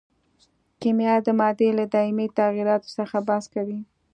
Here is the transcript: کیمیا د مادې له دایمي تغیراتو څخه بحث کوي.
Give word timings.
کیمیا 0.81 1.15
د 1.25 1.27
مادې 1.39 1.69
له 1.79 1.85
دایمي 1.93 2.27
تغیراتو 2.39 2.89
څخه 2.97 3.17
بحث 3.27 3.45
کوي. 3.53 3.79